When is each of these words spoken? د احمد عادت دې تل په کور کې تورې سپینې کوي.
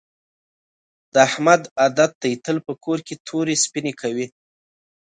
د 1.13 1.15
احمد 1.27 1.61
عادت 1.79 2.11
دې 2.21 2.31
تل 2.45 2.57
په 2.67 2.73
کور 2.83 2.99
کې 3.07 3.15
تورې 3.27 3.55
سپینې 3.63 3.93
کوي. 4.01 4.25